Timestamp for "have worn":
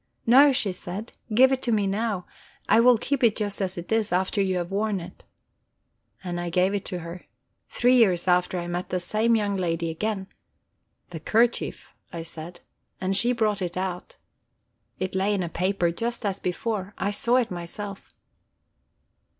4.57-4.99